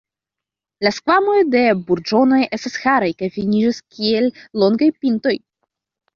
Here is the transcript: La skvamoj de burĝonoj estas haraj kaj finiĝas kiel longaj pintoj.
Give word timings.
La 0.85 0.91
skvamoj 0.95 1.35
de 1.55 1.61
burĝonoj 1.89 2.39
estas 2.59 2.79
haraj 2.87 3.11
kaj 3.21 3.31
finiĝas 3.37 3.83
kiel 3.93 4.33
longaj 4.65 4.91
pintoj. 5.05 5.37